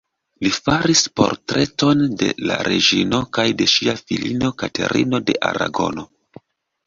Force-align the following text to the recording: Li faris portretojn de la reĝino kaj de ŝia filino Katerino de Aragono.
Li 0.45 0.49
faris 0.67 1.01
portretojn 1.19 1.99
de 2.21 2.29
la 2.51 2.55
reĝino 2.67 3.19
kaj 3.39 3.45
de 3.59 3.67
ŝia 3.73 3.95
filino 4.01 4.51
Katerino 4.63 5.19
de 5.29 5.39
Aragono. 5.51 6.07